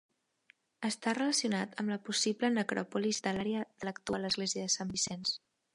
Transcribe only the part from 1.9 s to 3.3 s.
la possible necròpolis